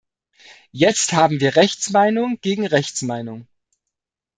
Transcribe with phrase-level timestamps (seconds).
[0.71, 3.47] Jetzt haben wir Rechtsmeinung gegen Rechtsmeinung.